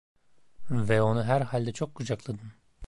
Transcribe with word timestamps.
Ve 0.71 1.01
onu 1.01 1.23
herhalde 1.23 1.73
çok 1.73 1.95
kucakladın… 1.95 2.39